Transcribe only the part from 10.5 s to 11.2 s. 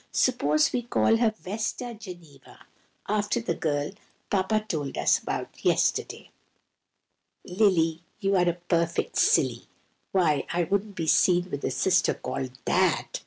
I wouldn't be